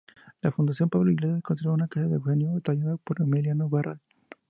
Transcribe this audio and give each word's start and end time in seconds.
La 0.41 0.51
Fundación 0.51 0.89
Pablo 0.89 1.11
Iglesias 1.11 1.43
conserva 1.43 1.75
una 1.75 1.87
cabeza 1.87 2.09
de 2.09 2.15
Eugenio 2.15 2.57
tallada 2.59 2.97
por 2.97 3.21
Emiliano 3.21 3.69
Barral. 3.69 4.01